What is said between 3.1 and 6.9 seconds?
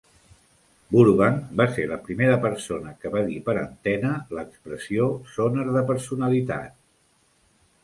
va dir per antena l'expressió "sonar de personalitat".